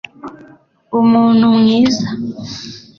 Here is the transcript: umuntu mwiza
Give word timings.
umuntu 0.99 1.45
mwiza 1.57 2.05